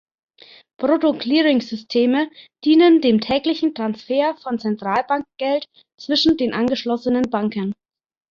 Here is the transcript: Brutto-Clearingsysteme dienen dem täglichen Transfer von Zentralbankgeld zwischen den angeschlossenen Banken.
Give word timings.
Brutto-Clearingsysteme 0.79 2.31
dienen 2.65 3.01
dem 3.01 3.21
täglichen 3.21 3.75
Transfer 3.75 4.35
von 4.41 4.57
Zentralbankgeld 4.57 5.67
zwischen 5.99 6.37
den 6.37 6.55
angeschlossenen 6.55 7.29
Banken. 7.29 7.73